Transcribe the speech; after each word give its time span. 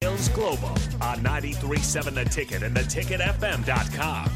Hills 0.00 0.28
Global 0.28 0.68
on 1.02 1.18
93.7 1.24 2.14
The 2.14 2.24
Ticket 2.24 2.62
and 2.62 2.76
theticketfm.com. 2.76 4.30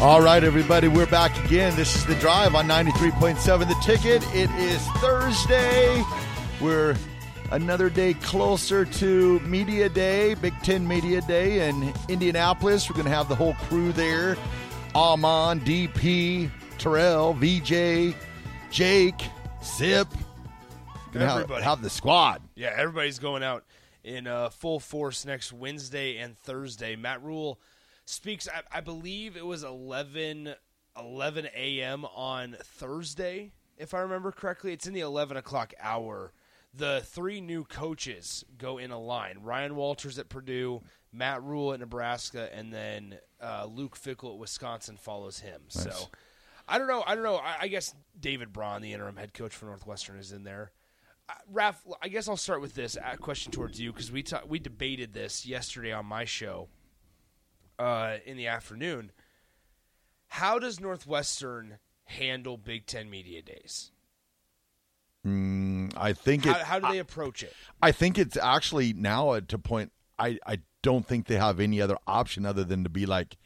All 0.00 0.20
right, 0.20 0.42
everybody, 0.42 0.88
we're 0.88 1.06
back 1.06 1.44
again. 1.44 1.76
This 1.76 1.94
is 1.94 2.04
the 2.04 2.16
drive 2.16 2.56
on 2.56 2.66
93.7 2.66 3.68
The 3.68 3.74
Ticket. 3.80 4.24
It 4.34 4.50
is 4.58 4.84
Thursday. 4.98 6.02
We're 6.60 6.96
another 7.50 7.90
day 7.90 8.14
closer 8.14 8.84
to 8.84 9.40
Media 9.40 9.88
Day, 9.88 10.34
Big 10.34 10.54
Ten 10.62 10.86
Media 10.86 11.20
Day 11.22 11.68
in 11.68 11.92
Indianapolis. 12.08 12.88
We're 12.88 12.94
going 12.94 13.06
to 13.06 13.14
have 13.14 13.28
the 13.28 13.34
whole 13.34 13.54
crew 13.54 13.92
there 13.92 14.36
Amon, 14.94 15.60
DP, 15.60 16.50
Terrell, 16.78 17.34
VJ, 17.34 18.14
Jake, 18.70 19.22
Zip. 19.62 20.08
Gonna 21.12 21.26
have, 21.26 21.50
have 21.50 21.82
the 21.82 21.90
squad. 21.90 22.42
Yeah, 22.54 22.74
everybody's 22.76 23.18
going 23.18 23.42
out 23.42 23.64
in 24.04 24.26
uh, 24.26 24.50
full 24.50 24.80
force 24.80 25.24
next 25.24 25.52
Wednesday 25.52 26.18
and 26.18 26.36
Thursday. 26.36 26.96
Matt 26.96 27.22
Rhule 27.22 27.58
speaks, 28.04 28.48
I, 28.48 28.78
I 28.78 28.80
believe 28.80 29.36
it 29.36 29.44
was 29.44 29.64
11, 29.64 30.54
11 30.98 31.48
a.m. 31.54 32.04
on 32.04 32.56
Thursday, 32.62 33.52
if 33.76 33.94
I 33.94 34.00
remember 34.00 34.32
correctly. 34.32 34.72
It's 34.72 34.86
in 34.86 34.94
the 34.94 35.00
11 35.00 35.36
o'clock 35.36 35.72
hour. 35.80 36.32
The 36.74 37.02
three 37.04 37.40
new 37.40 37.64
coaches 37.64 38.44
go 38.56 38.78
in 38.78 38.90
a 38.90 39.00
line 39.00 39.38
Ryan 39.42 39.74
Walters 39.74 40.18
at 40.18 40.28
Purdue, 40.28 40.82
Matt 41.12 41.42
Rhule 41.42 41.72
at 41.72 41.80
Nebraska, 41.80 42.48
and 42.54 42.72
then 42.72 43.18
uh, 43.42 43.66
Luke 43.66 43.98
Fickell 43.98 44.34
at 44.34 44.38
Wisconsin 44.38 44.96
follows 44.96 45.40
him. 45.40 45.62
So. 45.68 45.90
I 46.68 46.78
don't 46.78 46.86
know. 46.86 47.02
I 47.06 47.14
don't 47.14 47.24
know. 47.24 47.36
I, 47.36 47.56
I 47.62 47.68
guess 47.68 47.94
David 48.20 48.52
Braun, 48.52 48.82
the 48.82 48.92
interim 48.92 49.16
head 49.16 49.32
coach 49.32 49.54
for 49.54 49.64
Northwestern, 49.66 50.18
is 50.18 50.32
in 50.32 50.44
there. 50.44 50.72
Uh, 51.28 51.32
Raph, 51.52 51.76
I 52.02 52.08
guess 52.08 52.28
I'll 52.28 52.36
start 52.36 52.60
with 52.60 52.74
this 52.74 52.96
uh, 52.96 53.16
question 53.16 53.52
towards 53.52 53.80
you 53.80 53.92
because 53.92 54.12
we 54.12 54.22
ta- 54.22 54.42
we 54.46 54.58
debated 54.58 55.14
this 55.14 55.46
yesterday 55.46 55.92
on 55.92 56.04
my 56.04 56.26
show 56.26 56.68
uh, 57.78 58.16
in 58.26 58.36
the 58.36 58.48
afternoon. 58.48 59.12
How 60.26 60.58
does 60.58 60.78
Northwestern 60.78 61.78
handle 62.04 62.58
Big 62.58 62.84
Ten 62.84 63.08
media 63.08 63.40
days? 63.40 63.90
Mm, 65.26 65.67
I 65.96 66.12
think 66.12 66.46
it. 66.46 66.52
How, 66.52 66.64
how 66.64 66.78
do 66.78 66.92
they 66.92 66.98
approach 66.98 67.42
it? 67.42 67.52
I 67.82 67.92
think 67.92 68.18
it's 68.18 68.36
actually 68.36 68.92
now 68.92 69.34
at 69.34 69.48
to 69.48 69.58
point. 69.58 69.92
I 70.18 70.38
I 70.46 70.58
don't 70.82 71.06
think 71.06 71.26
they 71.26 71.36
have 71.36 71.60
any 71.60 71.80
other 71.80 71.96
option 72.06 72.46
other 72.46 72.64
than 72.64 72.84
to 72.84 72.90
be 72.90 73.06
like, 73.06 73.36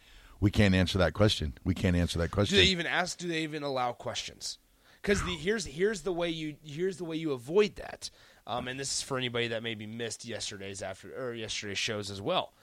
we 0.41 0.51
can't 0.51 0.75
answer 0.75 0.99
that 0.99 1.13
question. 1.13 1.55
We 1.65 1.75
can't 1.75 1.97
answer 1.97 2.19
that 2.19 2.31
question. 2.31 2.57
Do 2.57 2.63
they 2.63 2.69
even 2.69 2.87
ask? 2.87 3.19
Do 3.19 3.29
they 3.29 3.43
even 3.43 3.63
allow 3.63 3.93
questions? 3.93 4.59
Because 5.01 5.23
the, 5.23 5.33
here's 5.33 5.67
here's 5.67 6.03
the 6.03 6.13
way 6.13 6.29
you 6.29 6.57
here's 6.65 6.97
the 6.97 7.05
way 7.05 7.17
you 7.17 7.33
avoid 7.33 7.77
that. 7.77 8.11
Um, 8.47 8.67
and 8.69 8.79
this 8.79 8.97
is 8.97 9.03
for 9.03 9.19
anybody 9.19 9.49
that 9.49 9.63
maybe 9.63 9.87
missed 9.87 10.25
yesterday's 10.25 10.83
after 10.83 11.13
or 11.17 11.35
yesterday's 11.35 11.79
shows 11.79 12.11
as 12.11 12.21
well. 12.21 12.55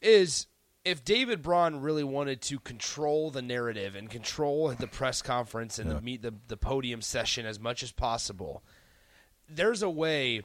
Is 0.00 0.46
if 0.84 1.04
David 1.04 1.42
Braun 1.42 1.80
really 1.80 2.04
wanted 2.04 2.40
to 2.42 2.58
control 2.58 3.30
the 3.30 3.42
narrative 3.42 3.94
and 3.94 4.10
control 4.10 4.68
the 4.70 4.88
press 4.88 5.22
conference 5.22 5.78
and 5.78 5.90
the 5.90 6.00
meet 6.00 6.22
the 6.22 6.34
the 6.48 6.56
podium 6.56 7.02
session 7.02 7.46
as 7.46 7.60
much 7.60 7.82
as 7.82 7.92
possible, 7.92 8.64
there's 9.54 9.82
a 9.82 9.90
way 9.90 10.42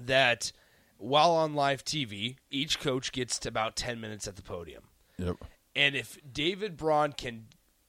that 0.00 0.52
while 0.98 1.32
on 1.32 1.54
live 1.54 1.84
TV, 1.84 2.36
each 2.50 2.78
coach 2.80 3.12
gets 3.12 3.38
to 3.40 3.48
about 3.48 3.76
ten 3.76 4.00
minutes 4.00 4.26
at 4.28 4.36
the 4.36 4.42
podium. 4.42 4.84
Yep. 5.18 5.36
And 5.74 5.94
if 5.94 6.18
David 6.30 6.76
Braun 6.76 7.12
can 7.12 7.46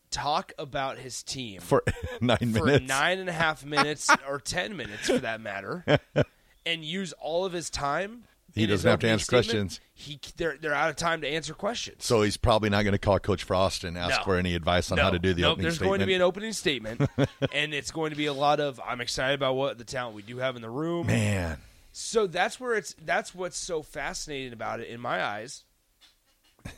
talk 0.09 0.53
about 0.59 0.99
his 0.99 1.23
team 1.23 1.59
For 1.59 1.83
nine 2.21 2.37
for 2.53 2.65
minutes. 2.65 2.87
nine 2.87 3.19
and 3.19 3.27
a 3.29 3.33
half 3.33 3.65
minutes 3.65 4.09
or 4.27 4.39
ten 4.39 4.77
minutes 4.77 5.07
for 5.07 5.17
that 5.19 5.41
matter, 5.41 5.83
and 6.65 6.83
use 6.85 7.13
all 7.19 7.45
of 7.45 7.53
his 7.53 7.69
time, 7.69 8.23
He 8.53 8.67
doesn't 8.67 8.89
have 8.89 8.99
to 8.99 9.09
answer 9.09 9.25
questions. 9.27 9.79
He 9.93 10.19
they're 10.37 10.57
they're 10.57 10.73
out 10.75 10.89
of 10.89 10.95
time 10.95 11.21
to 11.21 11.27
answer 11.27 11.53
questions. 11.53 12.05
So 12.05 12.21
he's 12.21 12.37
probably 12.37 12.69
not 12.69 12.83
going 12.83 12.91
to 12.93 12.99
call 12.99 13.17
Coach 13.19 13.43
Frost 13.43 13.83
and 13.83 13.97
ask 13.97 14.19
No. 14.19 14.23
for 14.23 14.37
any 14.37 14.53
advice 14.55 14.91
on 14.91 14.97
no, 14.97 15.03
how 15.03 15.09
to 15.09 15.19
do 15.19 15.33
the 15.33 15.41
no, 15.41 15.51
opening 15.51 15.63
there's 15.63 15.75
statement. 15.75 15.89
going 15.89 15.99
to 16.01 16.05
be 16.05 16.13
an 16.13 16.21
opening 16.21 16.53
statement, 16.53 17.01
and 17.51 17.73
it's 17.73 17.89
going 17.91 18.11
to 18.11 18.15
be 18.17 18.27
a 18.27 18.33
lot 18.33 18.59
of 18.59 18.79
I'm 18.85 19.01
excited 19.01 19.33
about 19.35 19.55
what 19.55 19.77
the 19.77 19.83
talent 19.83 20.15
we 20.15 20.21
do 20.21 20.37
have 20.37 20.55
in 20.55 20.61
the 20.61 20.69
room. 20.69 21.07
Man, 21.07 21.57
So 21.91 22.27
that's 22.27 22.59
where 22.59 22.75
it's 22.75 22.95
that's 23.03 23.33
what's 23.33 23.57
so 23.57 23.81
fascinating 23.81 24.53
about 24.53 24.79
it 24.79 24.87
in 24.87 24.99
my 24.99 25.23
eyes 25.23 25.63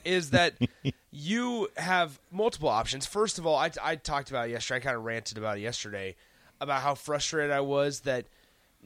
is 0.03 0.31
that 0.31 0.53
you 1.11 1.67
have 1.77 2.19
multiple 2.31 2.69
options. 2.69 3.05
First 3.05 3.37
of 3.37 3.45
all, 3.45 3.55
I, 3.57 3.69
I 3.83 3.95
talked 3.97 4.29
about 4.29 4.47
it 4.49 4.51
yesterday. 4.53 4.77
I 4.77 4.79
kind 4.81 4.95
of 4.97 5.03
ranted 5.03 5.37
about 5.37 5.57
it 5.57 5.61
yesterday 5.61 6.15
about 6.59 6.81
how 6.81 6.95
frustrated 6.95 7.51
I 7.51 7.59
was 7.59 8.01
that 8.01 8.25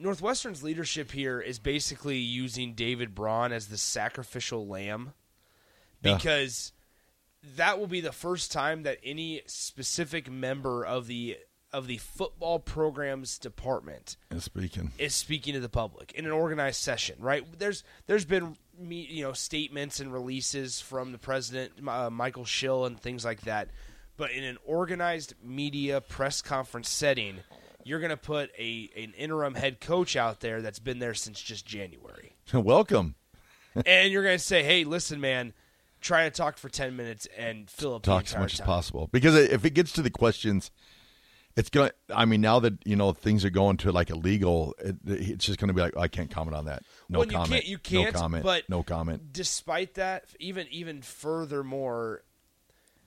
Northwestern's 0.00 0.62
leadership 0.62 1.12
here 1.12 1.40
is 1.40 1.58
basically 1.58 2.18
using 2.18 2.74
David 2.74 3.14
Braun 3.14 3.52
as 3.52 3.68
the 3.68 3.76
sacrificial 3.76 4.66
lamb 4.66 5.12
Yeah. 6.02 6.16
because 6.16 6.72
that 7.56 7.78
will 7.78 7.86
be 7.86 8.00
the 8.00 8.12
first 8.12 8.50
time 8.52 8.82
that 8.84 8.98
any 9.04 9.42
specific 9.46 10.30
member 10.30 10.84
of 10.84 11.06
the 11.06 11.38
of 11.72 11.86
the 11.86 11.98
football 11.98 12.58
programs 12.58 13.38
department 13.38 14.16
and 14.28 14.42
speaking. 14.42 14.90
is 14.98 15.14
speaking 15.14 15.54
to 15.54 15.60
the 15.60 15.68
public 15.68 16.10
in 16.12 16.26
an 16.26 16.32
organized 16.32 16.80
session, 16.82 17.14
right? 17.20 17.44
There's 17.60 17.84
there's 18.08 18.24
been 18.24 18.56
me, 18.76 19.06
you 19.08 19.22
know 19.22 19.32
statements 19.34 20.00
and 20.00 20.12
releases 20.12 20.80
from 20.80 21.12
the 21.12 21.18
president, 21.18 21.74
uh, 21.86 22.10
Michael 22.10 22.44
Schill, 22.44 22.86
and 22.86 22.98
things 23.00 23.24
like 23.24 23.42
that. 23.42 23.68
But 24.16 24.32
in 24.32 24.42
an 24.42 24.58
organized 24.66 25.34
media 25.44 26.00
press 26.00 26.42
conference 26.42 26.88
setting, 26.88 27.38
you're 27.84 28.00
going 28.00 28.10
to 28.10 28.16
put 28.16 28.50
a 28.58 28.90
an 28.96 29.12
interim 29.16 29.54
head 29.54 29.80
coach 29.80 30.16
out 30.16 30.40
there 30.40 30.62
that's 30.62 30.78
been 30.78 30.98
there 30.98 31.14
since 31.14 31.40
just 31.40 31.66
January, 31.66 32.34
Welcome. 32.52 33.14
and 33.86 34.12
you're 34.12 34.22
going 34.22 34.38
to 34.38 34.44
say, 34.44 34.62
"Hey, 34.62 34.84
listen, 34.84 35.20
man." 35.20 35.52
Try 36.02 36.24
to 36.24 36.30
talk 36.30 36.56
for 36.56 36.70
ten 36.70 36.96
minutes 36.96 37.28
and 37.36 37.68
fill 37.68 37.96
up 37.96 38.02
Talk 38.02 38.24
as 38.24 38.34
much 38.34 38.54
as 38.54 38.62
possible 38.62 39.10
because 39.12 39.34
if 39.34 39.66
it 39.66 39.74
gets 39.74 39.92
to 39.92 40.00
the 40.00 40.08
questions, 40.08 40.70
it's 41.56 41.68
going. 41.68 41.90
to 42.08 42.16
I 42.16 42.24
mean, 42.24 42.40
now 42.40 42.60
that 42.60 42.74
you 42.86 42.96
know 42.96 43.12
things 43.12 43.44
are 43.44 43.50
going 43.50 43.76
to 43.78 43.92
like 43.92 44.10
illegal, 44.10 44.74
it, 44.78 44.96
it's 45.06 45.44
just 45.44 45.58
going 45.58 45.68
to 45.68 45.74
be 45.74 45.80
like 45.80 45.94
oh, 45.96 46.00
I 46.00 46.08
can't 46.08 46.30
comment 46.30 46.56
on 46.56 46.66
that. 46.66 46.82
No 47.08 47.18
well, 47.18 47.26
you 47.26 47.32
comment. 47.32 47.52
can't. 47.52 47.66
You 47.66 47.78
can't. 47.78 48.14
No 48.14 48.20
comment. 48.20 48.44
But 48.44 48.68
no 48.68 48.82
comment. 48.82 49.32
Despite 49.32 49.94
that, 49.94 50.24
even 50.38 50.66
even 50.70 51.02
furthermore, 51.02 52.22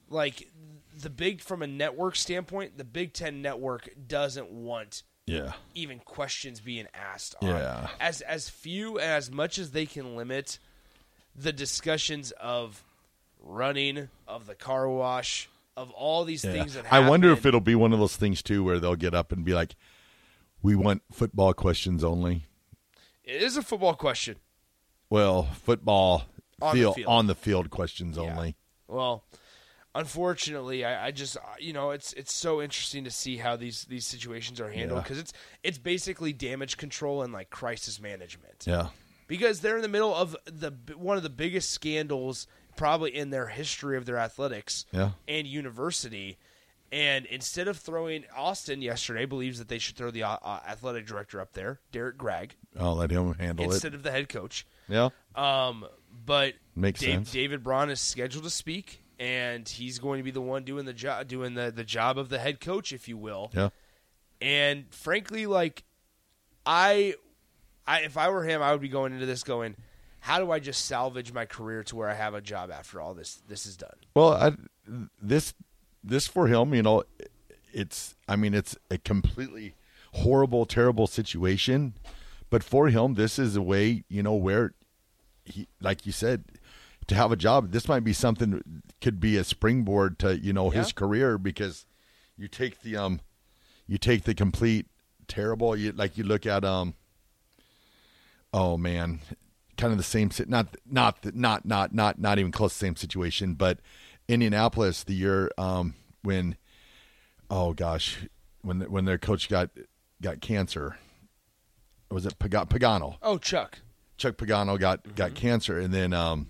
like 0.09 0.47
the 0.95 1.09
big 1.09 1.41
from 1.41 1.61
a 1.61 1.67
network 1.67 2.15
standpoint, 2.15 2.77
the 2.77 2.83
Big 2.83 3.13
Ten 3.13 3.41
network 3.41 3.89
doesn't 4.07 4.49
want 4.51 5.03
Yeah. 5.25 5.53
even 5.73 5.99
questions 5.99 6.59
being 6.59 6.87
asked. 6.93 7.35
On. 7.41 7.47
Yeah. 7.49 7.89
As 7.99 8.21
as 8.21 8.49
few 8.49 8.99
and 8.99 9.11
as 9.11 9.31
much 9.31 9.57
as 9.57 9.71
they 9.71 9.85
can 9.85 10.15
limit 10.15 10.59
the 11.35 11.51
discussions 11.53 12.31
of 12.31 12.83
running 13.39 14.09
of 14.27 14.45
the 14.45 14.55
car 14.55 14.87
wash 14.87 15.49
of 15.75 15.89
all 15.91 16.23
these 16.25 16.43
Yeah. 16.43 16.51
things 16.53 16.73
that 16.75 16.85
happen. 16.85 17.05
I 17.05 17.09
wonder 17.09 17.31
if 17.31 17.45
it'll 17.45 17.59
be 17.59 17.75
one 17.75 17.91
of 17.93 17.99
those 17.99 18.15
things 18.15 18.41
too, 18.43 18.63
where 18.63 18.79
they'll 18.79 18.95
get 18.95 19.13
up 19.15 19.31
and 19.31 19.43
be 19.43 19.53
like, 19.53 19.75
"We 20.61 20.75
want 20.75 21.01
football 21.11 21.53
questions 21.53 22.03
only." 22.03 22.45
it 23.23 23.41
is 23.41 23.55
a 23.57 23.61
football 23.63 23.95
question. 23.95 24.35
Well, 25.09 25.43
football 25.43 26.25
On 26.61 26.75
the 26.75 26.81
field, 26.81 26.95
field. 26.95 27.07
on 27.07 27.27
the 27.27 27.35
field 27.35 27.69
questions 27.69 28.17
Yeah. 28.17 28.23
only. 28.23 28.55
Well, 28.87 29.23
unfortunately, 29.95 30.85
I, 30.85 31.07
I 31.07 31.11
just 31.11 31.37
you 31.59 31.73
know 31.73 31.91
it's 31.91 32.13
it's 32.13 32.33
so 32.33 32.61
interesting 32.61 33.03
to 33.05 33.11
see 33.11 33.37
how 33.37 33.55
these 33.55 33.85
these 33.85 34.05
situations 34.05 34.59
are 34.59 34.69
handled 34.69 34.99
Yeah. 34.99 35.03
because 35.03 35.19
it's 35.19 35.33
it's 35.63 35.77
basically 35.77 36.33
damage 36.33 36.77
control 36.77 37.21
and 37.23 37.33
like 37.33 37.49
crisis 37.49 37.99
management 38.01 38.63
Yeah. 38.65 38.87
because 39.27 39.61
they're 39.61 39.75
in 39.77 39.81
the 39.81 39.87
middle 39.87 40.13
of 40.13 40.35
the 40.45 40.71
one 40.95 41.17
of 41.17 41.23
the 41.23 41.29
biggest 41.29 41.69
scandals 41.71 42.47
probably 42.75 43.15
in 43.15 43.29
their 43.29 43.47
history 43.47 43.97
of 43.97 44.05
their 44.05 44.17
athletics 44.17 44.85
Yeah. 44.91 45.11
and 45.27 45.45
university. 45.47 46.37
And 46.91 47.25
instead 47.25 47.67
of 47.67 47.77
throwing 47.77 48.23
Austin 48.37 48.83
yesterday, 48.83 49.25
believes 49.25 49.57
that 49.57 49.67
they 49.67 49.79
should 49.79 49.95
throw 49.95 50.11
the 50.11 50.21
uh, 50.23 50.37
uh, 50.43 50.59
athletic 50.67 51.07
director 51.07 51.41
up 51.41 51.53
there, 51.53 51.79
Derrick 51.91 52.19
Gragg, 52.19 52.55
I'll 52.79 52.95
let 52.95 53.09
him 53.09 53.33
handle 53.33 53.65
instead 53.65 53.93
it. 53.93 53.95
of 53.95 54.03
the 54.03 54.11
head 54.11 54.29
coach. 54.29 54.67
Yeah. 54.87 55.09
Um, 55.35 55.87
but 56.25 56.53
Makes 56.75 56.99
Dave, 56.99 57.09
sense. 57.15 57.31
David 57.31 57.63
Braun 57.63 57.89
is 57.89 57.99
scheduled 57.99 58.43
to 58.43 58.51
speak, 58.51 59.02
and 59.23 59.69
he's 59.69 59.99
going 59.99 60.19
to 60.19 60.23
be 60.23 60.31
the 60.31 60.41
one 60.41 60.65
doing 60.65 60.83
the 60.83 60.93
job, 60.93 61.29
doing 61.29 61.53
the 61.53 61.71
the 61.71 61.85
job 61.85 62.17
of 62.17 62.27
the 62.27 62.39
head 62.39 62.59
coach, 62.59 62.91
if 62.91 63.07
you 63.07 63.15
will. 63.15 63.51
Yeah. 63.55 63.69
And 64.41 64.93
frankly, 64.93 65.45
like 65.45 65.83
I, 66.65 67.15
I 67.87 68.01
if 68.01 68.17
I 68.17 68.29
were 68.29 68.43
him, 68.43 68.61
I 68.61 68.73
would 68.73 68.81
be 68.81 68.89
going 68.89 69.13
into 69.13 69.25
this 69.25 69.43
going, 69.43 69.77
how 70.19 70.39
do 70.39 70.51
I 70.51 70.59
just 70.59 70.85
salvage 70.85 71.31
my 71.31 71.45
career 71.45 71.83
to 71.83 71.95
where 71.95 72.09
I 72.09 72.15
have 72.15 72.33
a 72.33 72.41
job 72.41 72.69
after 72.69 72.99
all 72.99 73.13
this 73.13 73.41
this 73.47 73.65
is 73.65 73.77
done? 73.77 73.95
Well, 74.13 74.33
I, 74.33 74.51
this 75.21 75.53
this 76.03 76.27
for 76.27 76.47
him, 76.47 76.73
you 76.73 76.83
know, 76.83 77.03
it's 77.71 78.15
I 78.27 78.35
mean 78.35 78.53
it's 78.53 78.75
a 78.91 78.97
completely 78.97 79.75
horrible, 80.15 80.65
terrible 80.65 81.07
situation, 81.07 81.93
but 82.49 82.61
for 82.61 82.89
him, 82.89 83.13
this 83.13 83.39
is 83.39 83.55
a 83.55 83.61
way, 83.61 84.03
you 84.09 84.21
know, 84.21 84.35
where 84.35 84.73
he, 85.45 85.69
like 85.79 86.05
you 86.05 86.11
said, 86.11 86.43
to 87.07 87.15
have 87.15 87.31
a 87.31 87.35
job. 87.35 87.71
This 87.71 87.87
might 87.87 88.03
be 88.03 88.13
something 88.13 88.61
could 89.01 89.19
be 89.19 89.37
a 89.37 89.43
springboard 89.43 90.19
to 90.19 90.37
you 90.39 90.53
know 90.53 90.69
his 90.69 90.87
Yeah. 90.89 90.93
career 90.93 91.37
because 91.37 91.85
you 92.37 92.47
take 92.47 92.81
the 92.81 92.95
um, 92.97 93.19
you 93.87 93.97
take 93.97 94.23
the 94.23 94.33
complete 94.33 94.87
terrible. 95.27 95.75
You 95.75 95.91
like 95.91 96.17
you 96.17 96.23
look 96.23 96.45
at 96.45 96.63
um, 96.63 96.95
oh 98.53 98.77
man, 98.77 99.19
kind 99.77 99.91
of 99.91 99.97
the 99.97 100.03
same 100.03 100.29
not 100.47 100.67
not 100.89 101.35
not 101.35 101.65
not 101.65 101.93
not 101.93 102.19
not 102.19 102.39
even 102.39 102.51
close 102.51 102.73
to 102.73 102.79
the 102.79 102.85
same 102.87 102.95
situation, 102.95 103.53
but 103.55 103.79
Indianapolis 104.27 105.03
the 105.03 105.13
year 105.13 105.51
um 105.57 105.95
when 106.21 106.55
oh 107.49 107.73
gosh 107.73 108.19
when 108.61 108.79
when 108.81 109.05
their 109.05 109.17
coach 109.17 109.49
got 109.49 109.69
got 110.21 110.39
cancer 110.39 110.97
was 112.09 112.25
it 112.25 112.39
Paga- 112.39 112.65
Pagano 112.67 113.17
Oh, 113.21 113.37
Chuck. 113.37 113.79
Chuck 114.17 114.37
Pagano 114.37 114.79
got 114.79 115.15
got 115.15 115.35
cancer 115.35 115.77
and 115.79 115.93
then 115.93 116.13
um 116.13 116.47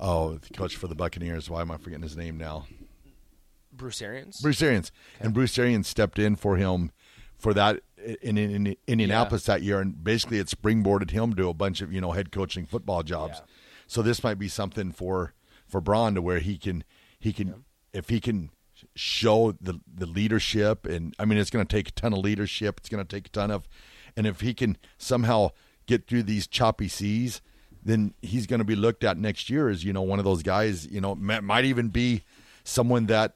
oh 0.00 0.38
the 0.38 0.54
coach 0.54 0.76
for 0.76 0.88
the 0.88 0.96
Buccaneers 0.96 1.48
why 1.48 1.60
am 1.60 1.70
I 1.70 1.76
forgetting 1.76 2.02
his 2.02 2.16
name 2.16 2.36
now 2.36 2.66
Bruce 3.72 4.02
Arians. 4.02 4.40
Bruce 4.40 4.62
Arians 4.62 4.92
and 5.20 5.32
Bruce 5.32 5.58
Arians 5.58 5.88
stepped 5.88 6.18
in 6.18 6.36
for 6.36 6.56
him 6.56 6.90
for 7.38 7.54
that 7.54 7.80
in, 8.22 8.36
in, 8.36 8.66
in 8.66 8.76
Indianapolis 8.86 9.44
that 9.44 9.62
year, 9.62 9.80
and 9.80 10.02
basically 10.02 10.38
it 10.38 10.48
springboarded 10.48 11.10
him 11.10 11.34
to 11.34 11.48
a 11.48 11.54
bunch 11.54 11.80
of 11.80 11.92
you 11.92 12.00
know 12.00 12.12
head 12.12 12.30
coaching 12.30 12.66
football 12.66 13.02
jobs. 13.02 13.38
Yeah. 13.38 13.50
So 13.86 14.02
this 14.02 14.22
might 14.22 14.38
be 14.38 14.48
something 14.48 14.92
for 14.92 15.34
for 15.66 15.80
Braun 15.80 16.14
to 16.14 16.22
where 16.22 16.40
he 16.40 16.58
can 16.58 16.84
he 17.18 17.32
can 17.32 17.64
if 17.92 18.08
he 18.08 18.20
can 18.20 18.50
show 18.94 19.52
the 19.52 19.80
the 19.92 20.06
leadership 20.06 20.86
and 20.86 21.14
I 21.18 21.24
mean 21.24 21.38
it's 21.38 21.50
going 21.50 21.66
to 21.66 21.76
take 21.76 21.88
a 21.88 21.92
ton 21.92 22.12
of 22.12 22.20
leadership. 22.20 22.78
It's 22.78 22.88
going 22.88 23.04
to 23.04 23.16
take 23.16 23.26
a 23.26 23.30
ton 23.30 23.50
of, 23.50 23.66
and 24.16 24.26
if 24.26 24.40
he 24.40 24.52
can 24.52 24.76
somehow 24.98 25.50
get 25.86 26.06
through 26.06 26.24
these 26.24 26.46
choppy 26.46 26.88
seas, 26.88 27.40
then 27.82 28.14
he's 28.22 28.46
going 28.46 28.58
to 28.60 28.64
be 28.64 28.76
looked 28.76 29.04
at 29.04 29.16
next 29.18 29.48
year 29.50 29.68
as 29.68 29.84
you 29.84 29.92
know 29.92 30.02
one 30.02 30.18
of 30.18 30.24
those 30.24 30.42
guys. 30.42 30.86
You 30.86 31.00
know 31.00 31.14
might, 31.14 31.64
even 31.64 31.88
be 31.88 32.22
someone 32.64 33.06
that 33.06 33.34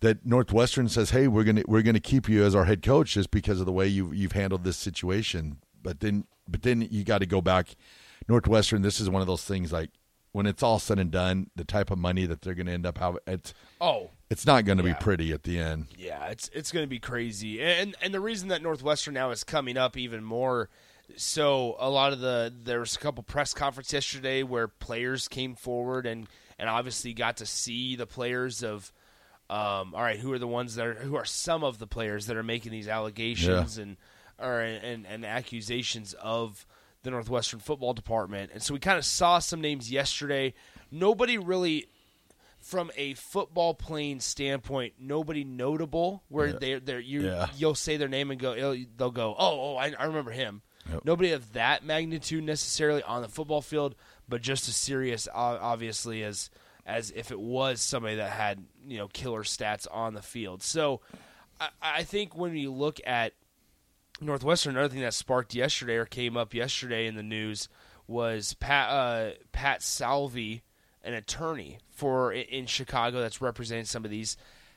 that 0.00 0.24
Northwestern 0.24 0.88
says, 0.88 1.10
"Hey, 1.10 1.26
we're 1.28 1.44
gonna 1.44 1.64
we're 1.66 1.82
gonna 1.82 2.00
keep 2.00 2.28
you 2.28 2.44
as 2.44 2.54
our 2.54 2.64
head 2.64 2.82
coach 2.82 3.14
just 3.14 3.30
because 3.30 3.60
of 3.60 3.66
the 3.66 3.72
way 3.72 3.86
you 3.86 4.12
you've 4.12 4.32
handled 4.32 4.64
this 4.64 4.76
situation." 4.76 5.58
But 5.82 6.00
then, 6.00 6.24
but 6.48 6.62
then 6.62 6.82
you 6.90 7.04
got 7.04 7.18
to 7.18 7.26
go 7.26 7.40
back. 7.40 7.74
Northwestern, 8.28 8.82
this 8.82 9.00
is 9.00 9.08
one 9.08 9.22
of 9.22 9.26
those 9.28 9.44
things 9.44 9.72
like 9.72 9.90
when 10.32 10.46
it's 10.46 10.62
all 10.62 10.78
said 10.78 10.98
and 10.98 11.10
done, 11.10 11.50
the 11.56 11.64
type 11.64 11.90
of 11.90 11.98
money 11.98 12.26
that 12.26 12.42
they're 12.42 12.54
going 12.54 12.66
to 12.66 12.72
end 12.72 12.84
up 12.84 12.98
having, 12.98 13.20
it's 13.26 13.54
Oh, 13.80 14.10
it's 14.28 14.44
not 14.44 14.64
going 14.66 14.76
to 14.78 14.84
Yeah. 14.84 14.92
be 14.92 14.98
pretty 15.00 15.32
at 15.32 15.44
the 15.44 15.58
end. 15.58 15.86
Yeah, 15.96 16.26
it's 16.26 16.50
it's 16.52 16.70
going 16.70 16.84
to 16.84 16.88
be 16.88 16.98
crazy, 16.98 17.62
and 17.62 17.96
and 18.02 18.12
the 18.12 18.20
reason 18.20 18.48
that 18.48 18.62
Northwestern 18.62 19.14
now 19.14 19.30
is 19.30 19.42
coming 19.44 19.76
up 19.76 19.96
even 19.96 20.22
more. 20.22 20.68
So 21.16 21.76
a 21.78 21.88
lot 21.90 22.12
of 22.12 22.20
the 22.20 22.52
there 22.64 22.80
was 22.80 22.94
a 22.94 22.98
couple 22.98 23.22
press 23.24 23.54
conference 23.54 23.92
yesterday 23.92 24.42
where 24.42 24.68
players 24.68 25.26
came 25.28 25.54
forward 25.54 26.06
and 26.06 26.26
and 26.58 26.68
obviously 26.68 27.14
got 27.14 27.38
to 27.38 27.46
see 27.46 27.96
the 27.96 28.06
players 28.06 28.62
of. 28.62 28.92
Um, 29.50 29.94
all 29.94 30.02
right, 30.02 30.18
who 30.18 30.30
are 30.34 30.38
the 30.38 30.46
ones 30.46 30.74
that 30.74 30.86
are 30.86 30.92
who 30.94 31.16
are 31.16 31.24
some 31.24 31.64
of 31.64 31.78
the 31.78 31.86
players 31.86 32.26
that 32.26 32.36
are 32.36 32.42
making 32.42 32.70
these 32.70 32.86
allegations 32.86 33.78
and 33.78 33.96
or 34.38 34.60
and, 34.60 35.06
and 35.06 35.24
accusations 35.24 36.12
of 36.12 36.66
the 37.02 37.10
Northwestern 37.10 37.58
football 37.58 37.94
department? 37.94 38.50
And 38.52 38.62
so 38.62 38.74
we 38.74 38.80
kind 38.80 38.98
of 38.98 39.06
saw 39.06 39.38
some 39.38 39.62
names 39.62 39.90
yesterday. 39.90 40.52
Nobody 40.90 41.38
really 41.38 41.86
from 42.60 42.90
a 42.94 43.14
football 43.14 43.72
playing 43.72 44.20
standpoint, 44.20 44.92
nobody 45.00 45.44
notable 45.44 46.22
where 46.28 46.48
Yeah. 46.48 46.56
they're 46.60 46.80
they're 46.80 47.00
you 47.00 47.22
Yeah. 47.28 47.46
you'll 47.56 47.74
say 47.74 47.96
their 47.96 48.08
name 48.08 48.30
and 48.30 48.38
go 48.38 48.54
they'll 48.98 49.10
go 49.10 49.34
oh 49.38 49.60
oh 49.60 49.76
I, 49.76 49.94
I 49.98 50.04
remember 50.04 50.32
him. 50.32 50.60
Nobody 51.04 51.32
of 51.32 51.52
that 51.52 51.84
magnitude 51.84 52.44
necessarily 52.44 53.02
on 53.02 53.22
the 53.22 53.28
football 53.28 53.60
field, 53.62 53.94
but 54.28 54.42
just 54.42 54.68
as 54.68 54.76
serious, 54.76 55.28
obviously 55.32 56.22
as 56.22 56.50
as 56.86 57.10
if 57.10 57.30
it 57.30 57.38
was 57.38 57.82
somebody 57.82 58.16
that 58.16 58.30
had 58.30 58.64
you 58.86 58.98
know 58.98 59.08
killer 59.08 59.42
stats 59.42 59.86
on 59.90 60.14
the 60.14 60.22
field. 60.22 60.62
So 60.62 61.00
I, 61.60 61.68
I 61.82 62.02
think 62.02 62.36
when 62.36 62.56
you 62.56 62.72
look 62.72 63.00
at 63.06 63.34
Northwestern, 64.20 64.76
another 64.76 64.92
thing 64.92 65.02
that 65.02 65.14
sparked 65.14 65.54
yesterday 65.54 65.96
or 65.96 66.06
came 66.06 66.36
up 66.36 66.54
yesterday 66.54 67.06
in 67.06 67.14
the 67.14 67.22
news 67.22 67.68
was 68.06 68.54
Pat 68.54 68.90
uh, 68.90 69.30
Pat 69.52 69.82
Salvi, 69.82 70.62
an 71.04 71.14
attorney 71.14 71.78
for 71.90 72.32
in 72.32 72.66
Chicago 72.66 73.20
that's 73.20 73.40
representing 73.40 73.84
some 73.84 74.04
of 74.04 74.10
these, 74.10 74.36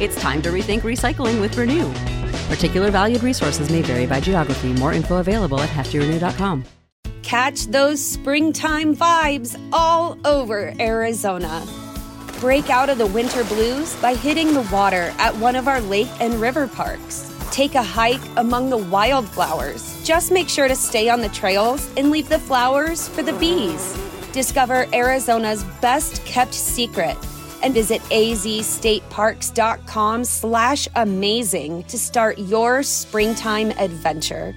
It's 0.00 0.20
time 0.20 0.42
to 0.42 0.50
rethink 0.50 0.80
recycling 0.80 1.40
with 1.40 1.56
Renew. 1.56 1.88
Particular 2.52 2.90
valued 2.90 3.22
resources 3.22 3.70
may 3.70 3.80
vary 3.80 4.06
by 4.06 4.20
geography. 4.20 4.72
More 4.72 4.92
info 4.92 5.18
available 5.18 5.60
at 5.60 5.68
heftyrenew.com. 5.68 6.64
Catch 7.22 7.66
those 7.66 8.04
springtime 8.04 8.96
vibes 8.96 9.56
all 9.72 10.18
over 10.24 10.74
Arizona. 10.80 11.64
Break 12.40 12.70
out 12.70 12.90
of 12.90 12.98
the 12.98 13.06
winter 13.06 13.44
blues 13.44 13.94
by 14.02 14.14
hitting 14.14 14.52
the 14.52 14.68
water 14.72 15.14
at 15.18 15.36
one 15.36 15.54
of 15.54 15.68
our 15.68 15.80
lake 15.80 16.10
and 16.20 16.34
river 16.40 16.66
parks. 16.66 17.32
Take 17.52 17.76
a 17.76 17.82
hike 17.82 18.20
among 18.36 18.70
the 18.70 18.78
wildflowers. 18.78 20.02
Just 20.04 20.32
make 20.32 20.48
sure 20.48 20.66
to 20.66 20.74
stay 20.74 21.08
on 21.08 21.20
the 21.20 21.28
trails 21.28 21.88
and 21.96 22.10
leave 22.10 22.28
the 22.28 22.40
flowers 22.40 23.06
for 23.06 23.22
the 23.22 23.32
bees. 23.34 23.96
Discover 24.32 24.88
Arizona's 24.92 25.62
best 25.80 26.24
kept 26.24 26.52
secret 26.52 27.16
and 27.64 27.74
visit 27.74 28.00
azstateparks.com 28.02 30.24
slash 30.24 30.86
amazing 30.94 31.82
to 31.84 31.98
start 31.98 32.38
your 32.38 32.82
springtime 32.82 33.70
adventure. 33.72 34.54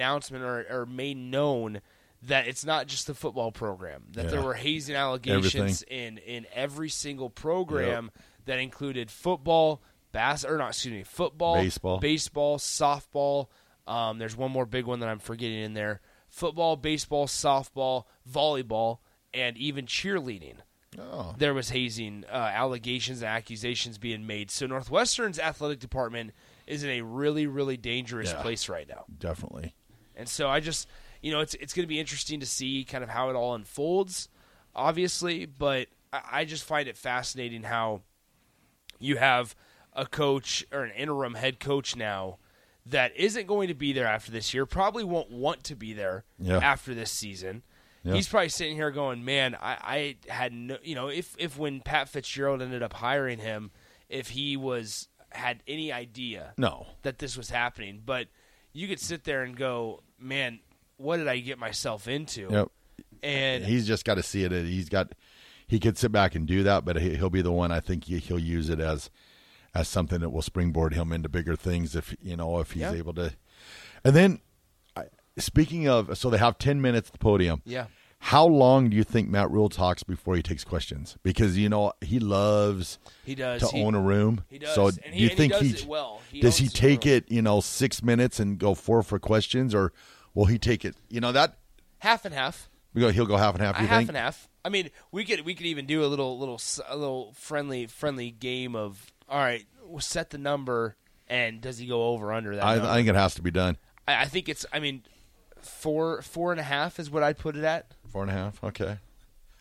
announcement 0.00 0.44
or, 0.44 0.64
or 0.70 0.86
made 0.86 1.16
known 1.16 1.80
that 2.22 2.46
it's 2.46 2.64
not 2.64 2.86
just 2.86 3.08
the 3.08 3.14
football 3.14 3.50
program 3.50 4.04
that 4.12 4.26
Yeah. 4.26 4.30
there 4.30 4.42
were 4.42 4.54
hazing 4.54 4.94
allegations 4.94 5.82
in 5.82 6.18
in 6.18 6.46
every 6.52 6.88
single 6.88 7.28
program 7.30 8.12
that 8.46 8.60
included 8.60 9.10
football 9.10 9.82
bass 10.12 10.44
or 10.44 10.56
not 10.56 10.68
excuse 10.68 10.94
me 10.94 11.02
football 11.02 11.56
Baseball. 11.56 11.98
baseball 11.98 12.58
softball 12.58 13.48
um, 13.88 14.18
there's 14.18 14.36
one 14.36 14.52
more 14.52 14.66
big 14.66 14.86
one 14.86 15.00
that 15.00 15.08
i'm 15.08 15.18
forgetting 15.18 15.58
in 15.58 15.74
there 15.74 16.00
football 16.28 16.76
baseball 16.76 17.26
softball 17.26 18.04
volleyball 18.30 18.98
and 19.34 19.56
even 19.56 19.86
cheerleading 19.86 20.56
Oh. 20.98 21.34
there 21.36 21.52
was 21.54 21.68
hazing 21.68 22.24
uh, 22.32 22.34
allegations 22.34 23.20
and 23.20 23.28
accusations 23.28 23.98
being 23.98 24.26
made 24.26 24.50
so 24.50 24.66
northwestern's 24.66 25.38
athletic 25.38 25.80
department 25.80 26.32
is 26.66 26.82
in 26.82 26.88
a 26.90 27.02
really 27.02 27.46
really 27.46 27.76
dangerous 27.76 28.30
Yeah. 28.32 28.40
place 28.42 28.68
right 28.70 28.88
now 28.88 29.04
Definitely. 29.18 29.74
and 30.16 30.28
so 30.28 30.48
I 30.48 30.60
just, 30.60 30.88
you 31.22 31.30
know, 31.30 31.40
it's 31.40 31.54
it's 31.54 31.74
going 31.74 31.84
to 31.84 31.88
be 31.88 32.00
interesting 32.00 32.40
to 32.40 32.46
see 32.46 32.84
kind 32.84 33.04
of 33.04 33.10
how 33.10 33.28
it 33.30 33.36
all 33.36 33.54
unfolds, 33.54 34.28
obviously. 34.74 35.46
But 35.46 35.88
I, 36.12 36.22
I 36.32 36.44
just 36.44 36.64
find 36.64 36.88
it 36.88 36.96
fascinating 36.96 37.62
how 37.64 38.00
you 38.98 39.16
have 39.18 39.54
a 39.92 40.06
coach 40.06 40.64
or 40.72 40.82
an 40.84 40.90
interim 40.92 41.34
head 41.34 41.60
coach 41.60 41.94
now 41.96 42.38
that 42.86 43.14
isn't 43.16 43.46
going 43.46 43.68
to 43.68 43.74
be 43.74 43.92
there 43.92 44.06
after 44.06 44.30
this 44.32 44.52
year. 44.54 44.64
Probably 44.66 45.04
won't 45.04 45.30
want 45.30 45.62
to 45.64 45.76
be 45.76 45.92
there 45.92 46.24
Yeah. 46.40 46.58
after 46.58 46.94
this 46.94 47.10
season. 47.10 47.62
Yeah. 48.04 48.14
He's 48.14 48.28
probably 48.28 48.48
sitting 48.48 48.76
here 48.76 48.90
going, 48.90 49.24
"Man, 49.24 49.54
I, 49.54 50.16
I 50.28 50.32
had 50.32 50.52
no, 50.52 50.78
you 50.82 50.94
know, 50.94 51.08
if 51.08 51.34
if 51.38 51.58
when 51.58 51.80
Pat 51.80 52.08
Fitzgerald 52.08 52.62
ended 52.62 52.82
up 52.82 52.92
hiring 52.92 53.38
him, 53.38 53.70
if 54.08 54.28
he 54.28 54.56
was 54.56 55.08
had 55.30 55.62
any 55.68 55.92
idea 55.92 56.54
No. 56.56 56.86
that 57.02 57.18
this 57.18 57.36
was 57.36 57.50
happening, 57.50 58.00
but 58.04 58.28
you 58.72 58.88
could 58.88 59.00
sit 59.00 59.24
there 59.24 59.42
and 59.42 59.56
go, 59.56 60.02
"Man, 60.18 60.60
what 60.96 61.16
did 61.18 61.28
I 61.28 61.38
get 61.40 61.58
myself 61.58 62.06
into?" 62.08 62.48
Yep. 62.50 62.68
And 63.22 63.64
He's 63.64 63.86
just 63.86 64.04
got 64.04 64.14
to 64.14 64.22
see 64.22 64.44
it. 64.44 64.52
He's 64.52 64.88
got. 64.88 65.12
He 65.66 65.78
could 65.80 65.98
sit 65.98 66.12
back 66.12 66.34
and 66.34 66.46
do 66.46 66.62
that, 66.62 66.84
but 66.86 66.96
he- 66.96 67.16
he'll 67.16 67.28
be 67.28 67.42
the 67.42 67.52
one. 67.52 67.70
I 67.72 67.80
think 67.80 68.04
he- 68.04 68.18
he'll 68.20 68.38
use 68.38 68.68
it 68.70 68.80
as 68.80 69.10
as 69.74 69.86
something 69.86 70.20
that 70.20 70.30
will 70.30 70.40
springboard 70.40 70.94
him 70.94 71.12
into 71.12 71.28
bigger 71.28 71.54
things 71.56 71.94
if 71.94 72.16
you 72.22 72.36
know 72.36 72.58
if 72.60 72.70
he's 72.72 72.82
Yeah. 72.82 72.92
able 72.92 73.12
to. 73.14 73.34
And 74.02 74.16
then, 74.16 74.40
speaking 75.38 75.88
of, 75.88 76.16
so 76.18 76.30
they 76.30 76.38
have 76.38 76.58
ten 76.58 76.80
minutes 76.80 77.08
at 77.08 77.12
the 77.12 77.18
podium. 77.18 77.62
yeah, 77.64 77.86
How 78.18 78.46
long 78.46 78.90
do 78.90 78.96
you 78.96 79.04
think 79.04 79.28
Matt 79.28 79.50
Rhule 79.50 79.68
talks 79.68 80.02
before 80.02 80.34
he 80.36 80.42
takes 80.42 80.64
questions? 80.64 81.16
Because 81.22 81.56
you 81.56 81.68
know 81.68 81.92
he 82.00 82.18
loves 82.18 82.98
he 83.24 83.34
does. 83.34 83.60
to 83.62 83.68
He- 83.76 83.82
own 83.82 83.94
a 83.94 84.00
room. 84.00 84.42
he 84.48 84.58
does, 84.58 84.74
So 84.74 84.86
and 84.88 84.96
do 84.96 85.02
you 85.10 85.12
and 85.12 85.30
he 85.30 85.36
think 85.36 85.52
does 85.52 85.82
it 85.82 85.86
well. 85.86 86.20
He 86.30 86.40
does 86.40 86.56
he 86.58 86.68
take 86.68 87.04
room. 87.04 87.14
it? 87.14 87.30
You 87.30 87.42
know, 87.42 87.60
six 87.60 88.02
minutes 88.02 88.40
and 88.40 88.58
go 88.58 88.74
four 88.74 89.02
for 89.02 89.18
questions, 89.18 89.74
or 89.74 89.92
will 90.34 90.46
he 90.46 90.58
take 90.58 90.84
it? 90.84 90.96
You 91.08 91.20
know 91.20 91.32
that 91.32 91.58
half 92.00 92.24
and 92.24 92.34
half, 92.34 92.68
we 92.94 93.00
go. 93.00 93.10
He'll 93.10 93.26
go 93.26 93.36
half 93.36 93.54
and 93.54 93.62
half. 93.62 93.80
You 93.80 93.86
half 93.86 93.98
think? 93.98 94.08
and 94.10 94.16
half. 94.18 94.48
I 94.64 94.68
mean, 94.70 94.90
we 95.12 95.24
could 95.24 95.42
we 95.46 95.54
could 95.54 95.66
even 95.66 95.86
do 95.86 96.04
a 96.04 96.06
little 96.08 96.38
little 96.38 96.60
a 96.88 96.96
little 96.96 97.32
friendly 97.34 97.86
friendly 97.86 98.30
game 98.30 98.74
of 98.74 99.12
all 99.28 99.38
right, 99.38 99.64
we'll 99.84 100.00
set 100.00 100.30
the 100.30 100.38
number 100.38 100.96
and 101.28 101.60
does 101.60 101.78
he 101.78 101.86
go 101.86 102.04
over 102.08 102.32
under 102.32 102.56
that? 102.56 102.64
I. 102.64 102.92
I 102.92 102.96
think 102.96 103.08
it 103.08 103.14
has 103.14 103.34
to 103.36 103.42
be 103.42 103.50
done. 103.50 103.76
I, 104.06 104.22
I 104.22 104.24
think 104.24 104.48
it's. 104.48 104.64
I 104.72 104.80
mean, 104.80 105.02
four 105.64 106.22
four 106.22 106.50
and 106.52 106.60
a 106.60 106.64
half 106.64 106.98
is 106.98 107.10
what 107.10 107.22
I'd 107.22 107.38
put 107.38 107.56
it 107.56 107.64
at. 107.64 107.92
Four 108.10 108.22
and 108.22 108.30
a 108.30 108.34
half. 108.34 108.62
Okay. 108.62 108.98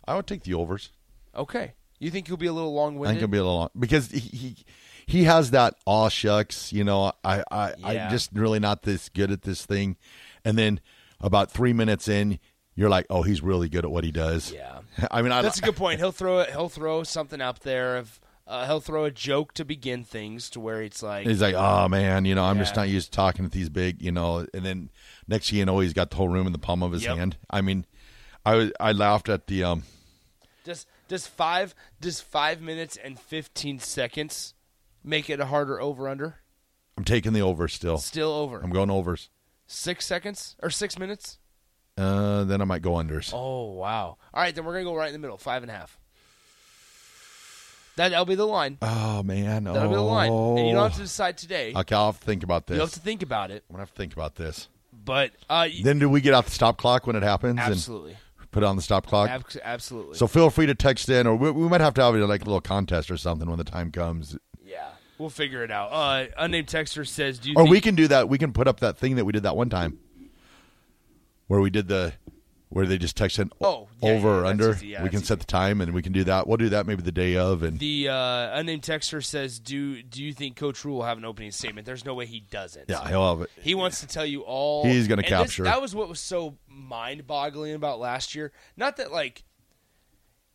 I 0.08 0.16
would 0.16 0.28
take 0.28 0.44
the 0.44 0.54
overs. 0.54 0.92
Okay, 1.36 1.74
you 2.00 2.10
think 2.10 2.28
he'll 2.28 2.38
be 2.38 2.48
a 2.48 2.54
little 2.54 2.74
long 2.74 2.94
I 2.94 2.94
think 2.94 3.00
winded? 3.02 3.18
it'll 3.24 3.32
be 3.32 3.38
a 3.38 3.44
little 3.44 3.58
long 3.58 3.70
because 3.78 4.10
he 4.12 4.20
he, 4.20 4.56
he 5.06 5.24
has 5.26 5.52
that 5.52 5.76
aw 5.86 6.10
shucks. 6.10 6.72
You 6.74 6.84
know, 6.84 7.12
I 7.24 7.44
I 7.52 7.74
Yeah. 7.78 8.06
I'm 8.06 8.12
just 8.12 8.32
really 8.34 8.60
not 8.60 8.84
this 8.84 9.10
good 9.10 9.32
at 9.32 9.42
this 9.44 9.66
thing, 9.66 9.98
and 10.46 10.58
then 10.58 10.80
about 11.20 11.52
three 11.52 11.74
minutes 11.74 12.08
in, 12.08 12.40
you're 12.76 12.90
like, 12.90 13.06
oh, 13.10 13.24
he's 13.24 13.42
really 13.42 13.70
good 13.70 13.84
at 13.86 13.92
what 13.92 14.04
he 14.04 14.12
does. 14.12 14.52
Yeah. 14.52 14.80
I 15.12 15.22
mean, 15.22 15.32
I, 15.32 15.42
That's 15.42 15.60
a 15.60 15.64
good 15.64 15.76
point. 15.76 16.00
He'll 16.00 16.12
throw 16.12 16.40
it. 16.40 16.52
He'll 16.52 16.70
throw 16.70 17.04
something 17.04 17.42
up 17.42 17.60
there. 17.60 17.98
Of 17.98 18.20
uh, 18.48 18.66
he'll 18.66 18.80
throw 18.80 19.04
a 19.06 19.12
joke 19.12 19.54
to 19.56 19.66
begin 19.66 20.04
things 20.04 20.50
to 20.52 20.60
where 20.60 20.82
it's 20.82 21.04
like, 21.04 21.28
He's 21.28 21.42
like, 21.42 21.56
oh 21.56 21.88
man, 21.90 22.26
you 22.26 22.34
know, 22.36 22.44
I'm 22.44 22.58
just 22.58 22.76
not 22.76 22.88
used 22.90 23.12
to 23.12 23.16
talking 23.16 23.46
to 23.46 23.52
these 23.52 23.70
big, 23.70 24.02
you 24.02 24.12
know. 24.12 24.46
And 24.54 24.66
then 24.66 24.90
next 25.28 25.50
thing 25.50 25.60
you 25.60 25.66
know, 25.66 25.80
he's 25.80 25.94
got 25.94 26.10
the 26.10 26.16
whole 26.18 26.30
room 26.30 26.48
in 26.48 26.54
the 26.54 26.60
palm 26.60 26.82
of 26.84 26.92
his 26.92 27.04
Yep. 27.04 27.18
hand. 27.18 27.38
I 27.50 27.62
mean, 27.62 27.86
I 28.46 28.56
was 28.56 28.72
I 28.80 28.92
laughed 28.94 29.30
at 29.30 29.48
the 29.48 29.64
um 29.64 29.84
does 30.64 30.86
does 31.08 31.28
five 31.28 31.76
does 32.02 32.22
five 32.22 32.62
minutes 32.62 32.98
and 32.98 33.20
fifteen 33.20 33.80
seconds 33.80 34.54
make 35.04 35.30
it 35.30 35.40
a 35.40 35.46
harder 35.46 35.80
over 35.82 36.08
under? 36.08 36.38
I'm 36.98 37.04
taking 37.04 37.34
the 37.34 37.42
over 37.42 37.68
still. 37.68 37.98
Still 38.00 38.32
over. 38.32 38.60
I'm 38.60 38.72
going 38.72 38.90
overs. 38.90 39.30
Six 39.68 40.06
seconds 40.06 40.56
or 40.64 40.70
six 40.70 40.98
minutes? 40.98 41.38
Uh, 41.98 42.44
then 42.44 42.62
I 42.62 42.66
might 42.66 42.82
go 42.82 42.92
unders. 42.94 43.32
Oh 43.34 43.72
wow! 43.74 44.18
All 44.34 44.42
right, 44.42 44.54
then 44.54 44.66
we're 44.66 44.74
gonna 44.74 44.84
go 44.86 44.96
right 44.96 45.08
in 45.08 45.14
the 45.14 45.20
middle, 45.20 45.38
five 45.38 45.64
and 45.64 45.72
a 45.72 45.74
half. 45.76 46.00
That, 47.98 48.10
that'll 48.10 48.26
be 48.26 48.36
the 48.36 48.46
line. 48.48 48.78
Oh 48.82 49.22
man, 49.24 49.66
That'll 49.66 49.90
be 49.90 49.96
the 49.96 50.02
line. 50.02 50.32
And 50.32 50.68
you 50.68 50.74
don't 50.74 50.84
have 50.84 50.94
to 50.96 51.02
Oh. 51.02 51.04
decide 51.04 51.38
today. 51.38 51.74
Okay, 51.76 51.96
I'll 51.96 52.08
have 52.08 52.20
to 52.20 52.26
think 52.26 52.44
about 52.44 52.66
this. 52.68 52.76
You 52.76 52.82
have 52.82 52.94
to 52.94 53.00
think 53.00 53.22
about 53.22 53.52
it. 53.52 53.64
I'm 53.70 53.74
gonna 53.74 53.82
have 53.82 53.92
to 53.92 53.98
think 53.98 54.14
about 54.14 54.36
this. 54.36 54.70
But 54.94 55.32
uh, 55.50 55.68
Then 55.84 56.00
do 56.00 56.10
we 56.10 56.22
get 56.22 56.34
out 56.34 56.46
the 56.46 56.52
stop 56.52 56.78
clock 56.78 57.06
when 57.08 57.16
it 57.16 57.24
happens 57.24 57.60
absolutely, 57.60 58.18
and 58.40 58.52
put 58.52 58.64
it 58.64 58.66
on 58.66 58.76
the 58.76 58.82
stop 58.82 59.06
clock? 59.08 59.30
Ab- 59.30 59.46
absolutely. 59.64 60.16
So 60.16 60.28
feel 60.28 60.50
free 60.50 60.66
to 60.66 60.76
text 60.76 61.08
in, 61.10 61.28
or 61.28 61.36
we, 61.36 61.50
we 61.52 61.68
might 61.68 61.82
have 61.82 61.94
to 61.96 62.02
have 62.04 62.14
like 62.16 62.42
a 62.42 62.46
little 62.46 62.62
contest 62.62 63.10
or 63.12 63.18
something 63.18 63.48
when 63.50 63.58
the 63.58 63.64
time 63.64 63.92
comes. 63.92 64.38
yeah, 64.66 64.90
we'll 65.18 65.30
figure 65.30 65.64
it 65.64 65.72
out. 65.72 65.90
Uh, 65.92 66.26
unnamed 66.38 66.68
texter 66.68 67.08
says, 67.08 67.40
"Do 67.40 67.50
you 67.50 67.56
Or 67.58 67.66
we 67.68 67.80
can 67.82 67.96
do 67.96 68.08
that. 68.10 68.28
We 68.30 68.38
can 68.38 68.54
put 68.54 68.68
up 68.68 68.80
that 68.82 68.98
thing 68.98 69.16
that 69.16 69.26
we 69.26 69.32
did 69.34 69.44
that 69.44 69.56
one 69.56 69.70
time, 69.70 69.98
where 71.48 71.62
we 71.62 71.70
did 71.70 71.88
the, 71.88 72.14
where 72.70 72.86
they 72.86 72.98
just 72.98 73.16
text 73.16 73.40
in 73.40 73.50
Oh, 73.62 73.88
yeah, 74.02 74.10
over 74.12 74.28
yeah, 74.28 74.34
or 74.42 74.46
under. 74.46 74.72
easy. 74.72 74.88
Yeah, 74.88 75.04
we 75.04 75.10
can 75.10 75.20
that's 75.20 75.30
set 75.30 75.40
the 75.40 75.46
time, 75.46 75.80
and 75.82 75.94
we 75.94 76.02
can 76.02 76.12
do 76.12 76.24
that. 76.26 76.48
We'll 76.48 76.58
do 76.58 76.70
that 76.70 76.86
maybe 76.86 77.02
the 77.02 77.12
day 77.12 77.38
of, 77.38 77.64
and 77.64 77.80
The 77.80 78.10
uh, 78.10 78.60
unnamed 78.60 78.82
texter 78.84 79.24
says, 79.24 79.60
"Do 79.60 80.02
do 80.04 80.22
you 80.24 80.34
think 80.34 80.56
Coach 80.58 80.84
Rhule 80.84 80.98
will 80.98 81.04
have 81.06 81.18
an 81.18 81.26
opening 81.26 81.52
statement?" 81.52 81.86
There's 81.86 82.04
no 82.06 82.14
way 82.14 82.26
he 82.26 82.42
doesn't. 82.42 82.90
yeah, 82.90 83.08
he'll 83.08 83.36
have 83.38 83.42
it. 83.42 83.52
He 83.62 83.74
wants 83.76 84.02
to 84.02 84.08
tell 84.08 84.26
you 84.26 84.42
all. 84.42 84.84
He's 84.86 85.08
gonna 85.08 85.22
and 85.22 85.32
this- 85.32 85.38
capture. 85.56 85.64
that 85.64 85.82
was 85.82 85.96
what 85.96 86.10
was 86.10 86.20
so 86.20 86.58
mind-boggling 86.68 87.74
about 87.74 88.00
last 88.00 88.36
year. 88.36 88.52
Not 88.76 88.98
that 88.98 89.12
like. 89.12 89.44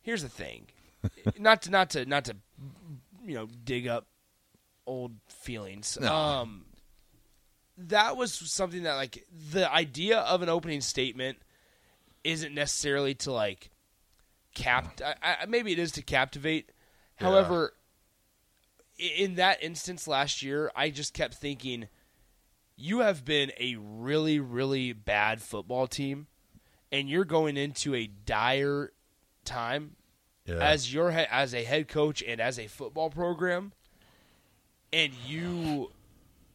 Here's 0.01 0.21
the 0.21 0.29
thing, 0.29 0.67
not 1.39 1.61
to 1.63 1.71
not 1.71 1.89
to 1.91 2.05
not 2.05 2.25
to, 2.25 2.35
you 3.25 3.33
know, 3.35 3.47
dig 3.63 3.87
up 3.87 4.05
old 4.85 5.13
feelings. 5.29 5.97
No. 5.99 6.13
Um, 6.13 6.65
that 7.77 8.17
was 8.17 8.33
something 8.33 8.83
that 8.83 8.95
like 8.95 9.25
the 9.51 9.71
idea 9.73 10.19
of 10.19 10.41
an 10.41 10.49
opening 10.49 10.81
statement 10.81 11.37
isn't 12.23 12.53
necessarily 12.53 13.13
to 13.15 13.31
like 13.31 13.69
cap. 14.53 14.97
Mm. 14.97 15.13
I, 15.21 15.35
I, 15.41 15.45
maybe 15.45 15.71
it 15.71 15.79
is 15.79 15.91
to 15.93 16.01
captivate. 16.01 16.71
However, 17.15 17.73
i- 18.99 19.03
in 19.03 19.35
that 19.35 19.61
instance 19.63 20.07
last 20.07 20.41
year, 20.41 20.71
I 20.75 20.89
just 20.89 21.13
kept 21.13 21.35
thinking, 21.35 21.87
you 22.75 22.99
have 22.99 23.23
been 23.25 23.51
a 23.59 23.75
really, 23.77 24.39
really 24.39 24.93
bad 24.93 25.41
football 25.41 25.87
team, 25.87 26.27
and 26.91 27.09
you're 27.09 27.25
going 27.25 27.57
into 27.57 27.93
a 27.95 28.07
dire 28.07 28.91
time 29.45 29.95
Yeah. 30.45 30.55
as 30.55 30.93
your 30.93 31.11
as 31.11 31.53
a 31.53 31.63
head 31.63 31.87
coach 31.87 32.23
and 32.23 32.39
as 32.41 32.57
a 32.57 32.67
football 32.67 33.09
program, 33.09 33.73
and 34.91 35.13
you 35.27 35.91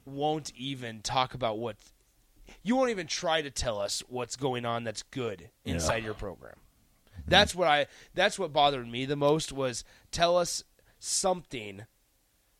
won't 0.04 0.52
even 0.56 1.02
talk 1.02 1.34
about 1.34 1.58
what 1.58 1.76
you 2.62 2.76
won't 2.76 2.90
even 2.90 3.06
try 3.06 3.42
to 3.42 3.50
tell 3.50 3.80
us 3.80 4.02
what's 4.08 4.36
going 4.36 4.64
on 4.64 4.84
that's 4.84 5.02
good 5.02 5.50
inside 5.64 6.04
your 6.04 6.14
program. 6.14 6.54
Mm-hmm. 7.12 7.30
That's 7.30 7.54
what 7.54 7.68
I 7.68 7.86
that's 8.14 8.38
what 8.38 8.52
bothered 8.52 8.86
me 8.88 9.04
the 9.04 9.16
most 9.16 9.52
was 9.52 9.84
tell 10.10 10.36
us 10.36 10.64
something 10.98 11.84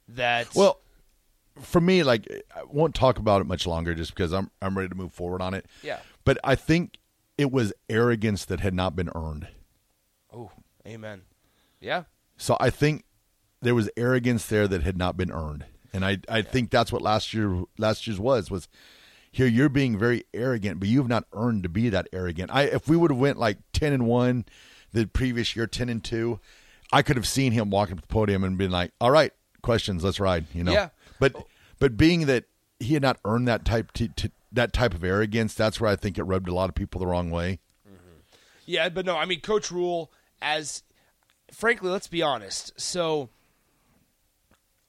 that 0.09 0.55
Well, 0.55 0.81
for 1.61 1.81
me, 1.81 2.03
like 2.03 2.27
I 2.55 2.63
won't 2.65 2.95
talk 2.95 3.19
about 3.19 3.41
it 3.41 3.45
much 3.45 3.67
longer, 3.67 3.95
just 3.95 4.15
because 4.15 4.33
I'm 4.33 4.51
I'm 4.63 4.77
ready 4.77 4.89
to 4.89 4.95
move 4.95 5.13
forward 5.13 5.43
on 5.43 5.55
it. 5.55 5.67
Yeah. 5.83 5.99
But 6.25 6.39
I 6.45 6.55
think 6.55 6.99
it 7.37 7.51
was 7.53 7.73
arrogance 7.89 8.45
that 8.47 8.61
had 8.61 8.75
not 8.75 8.97
been 8.97 9.11
earned. 9.15 9.49
oh 10.33 10.51
amen 10.87 11.23
yeah 11.81 12.05
So 12.37 12.57
I 12.61 12.71
think 12.71 13.05
there 13.63 13.75
was 13.75 13.91
arrogance 13.97 14.47
there 14.47 14.67
that 14.69 14.83
had 14.83 14.97
not 14.97 15.17
been 15.17 15.31
earned, 15.31 15.65
and 15.93 16.05
I 16.05 16.19
I 16.29 16.43
think 16.43 16.71
that's 16.71 16.93
what 16.93 17.03
last 17.03 17.33
year 17.35 17.65
last 17.79 18.07
year's 18.07 18.21
was 18.21 18.51
was 18.51 18.69
here 19.31 19.47
you're 19.47 19.69
being 19.69 19.99
very 19.99 20.25
arrogant, 20.33 20.81
but 20.81 20.89
you 20.89 20.99
have 20.99 21.09
not 21.09 21.25
earned 21.33 21.63
to 21.65 21.69
be 21.69 21.89
that 21.89 22.09
arrogant. 22.13 22.51
I 22.53 22.63
if 22.65 22.89
we 22.89 22.97
would 22.97 23.11
have 23.11 23.21
went 23.21 23.39
like 23.39 23.59
ten 23.73 23.93
and 23.93 24.07
one 24.07 24.45
the 24.93 25.07
previous 25.07 25.55
year, 25.55 25.67
ten 25.67 25.89
and 25.89 26.03
two, 26.03 26.41
I 26.93 27.03
could 27.03 27.17
have 27.17 27.29
seen 27.29 27.53
him 27.53 27.71
walking 27.71 27.97
up 27.97 28.01
the 28.01 28.07
podium 28.07 28.45
and 28.45 28.57
been 28.57 28.71
like, 28.71 28.93
"All 29.01 29.11
right, 29.11 29.33
questions, 29.63 30.03
let's 30.05 30.21
ride." 30.21 30.47
You 30.55 30.65
know. 30.65 30.73
Yeah. 30.73 30.89
But 31.19 31.37
but 31.79 31.97
being 31.97 32.27
that 32.27 32.45
he 32.81 32.95
had 32.95 33.03
not 33.03 33.19
earned 33.25 33.49
that 33.49 33.65
type 33.65 33.93
that 34.53 34.73
type 34.73 34.95
of 34.95 35.05
arrogance, 35.05 35.55
that's 35.55 35.81
where 35.81 35.91
I 35.91 35.97
think 35.97 36.19
it 36.19 36.25
rubbed 36.25 36.49
a 36.49 36.55
lot 36.55 36.69
of 36.69 36.75
people 36.75 37.01
the 37.01 37.07
wrong 37.07 37.31
way. 37.31 37.59
Mm-hmm. 37.87 38.19
Yeah, 38.67 38.89
but 38.89 39.05
no, 39.05 39.17
I 39.17 39.25
mean, 39.25 39.41
Coach 39.41 39.71
Rhule, 39.71 40.11
as 40.41 40.83
frankly, 41.53 41.91
let's 41.91 42.09
be 42.09 42.23
honest. 42.23 42.79
So, 42.81 43.29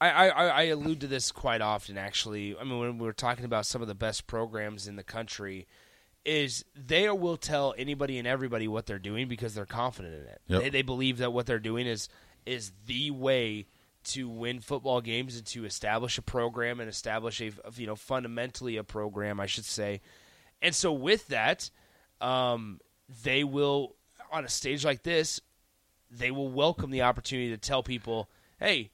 I, 0.01 0.29
I, 0.29 0.47
I 0.47 0.63
allude 0.63 1.01
to 1.01 1.07
this 1.07 1.31
quite 1.31 1.61
often, 1.61 1.97
actually. 1.97 2.55
I 2.57 2.63
mean, 2.63 2.79
when 2.79 2.97
we 2.99 3.05
were 3.05 3.13
talking 3.13 3.45
about 3.45 3.65
some 3.65 3.81
of 3.81 3.87
the 3.87 3.95
best 3.95 4.27
programs 4.27 4.87
in 4.87 4.95
the 4.95 5.03
country, 5.03 5.67
is 6.25 6.63
they 6.75 7.09
will 7.09 7.37
tell 7.37 7.73
anybody 7.77 8.17
and 8.17 8.27
everybody 8.27 8.67
what 8.67 8.85
they're 8.85 8.99
doing 8.99 9.27
because 9.27 9.55
they're 9.55 9.65
confident 9.65 10.15
in 10.15 10.21
it. 10.21 10.41
Yep. 10.47 10.61
They, 10.61 10.69
they 10.69 10.81
believe 10.81 11.17
that 11.17 11.33
what 11.33 11.45
they're 11.45 11.59
doing 11.59 11.87
is 11.87 12.09
is 12.45 12.71
the 12.85 13.11
way 13.11 13.67
to 14.03 14.29
win 14.29 14.59
football 14.59 15.01
games 15.01 15.35
and 15.35 15.45
to 15.45 15.65
establish 15.65 16.17
a 16.17 16.21
program 16.21 16.79
and 16.79 16.89
establish 16.89 17.41
a 17.41 17.51
you 17.75 17.87
know 17.87 17.95
fundamentally 17.95 18.77
a 18.77 18.83
program, 18.83 19.39
I 19.39 19.45
should 19.45 19.65
say. 19.65 20.01
And 20.61 20.75
so 20.75 20.91
with 20.91 21.27
that, 21.27 21.69
um, 22.21 22.79
they 23.23 23.43
will 23.43 23.95
on 24.31 24.45
a 24.45 24.49
stage 24.49 24.85
like 24.85 25.03
this, 25.03 25.41
they 26.11 26.31
will 26.31 26.49
welcome 26.49 26.91
the 26.91 27.01
opportunity 27.01 27.49
to 27.49 27.57
tell 27.57 27.81
people, 27.81 28.29
"Hey, 28.59 28.91